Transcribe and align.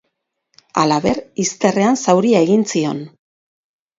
Halaber, 0.83 1.19
izterrean 1.43 1.99
zauria 2.05 2.41
egin 2.47 2.65
zion. 2.77 3.03